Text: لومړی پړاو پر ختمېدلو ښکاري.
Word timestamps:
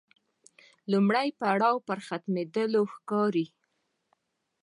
لومړی 0.91 1.27
پړاو 1.39 1.75
پر 1.87 1.97
ختمېدلو 2.07 2.81
ښکاري. 2.93 3.45